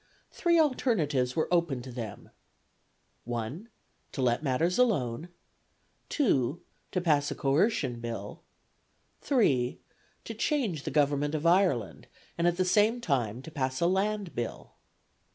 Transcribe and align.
Three 0.31 0.59
alternatives 0.59 1.35
were 1.35 1.47
open 1.51 1.83
to 1.83 1.91
them 1.91 2.31
1. 3.25 3.69
To 4.13 4.21
let 4.23 4.41
matters 4.41 4.79
alone. 4.79 5.29
2. 6.09 6.59
To 6.93 7.01
pass 7.01 7.29
a 7.29 7.35
Coercion 7.35 7.99
Bill. 7.99 8.41
3. 9.21 9.79
To 10.25 10.33
change 10.33 10.85
the 10.85 10.89
government 10.89 11.35
of 11.35 11.45
Ireland, 11.45 12.07
and 12.35 12.47
at 12.47 12.57
the 12.57 12.65
same 12.65 12.99
time 12.99 13.43
to 13.43 13.51
pass 13.51 13.79
a 13.79 13.85
Land 13.85 14.33
Bill. 14.33 14.73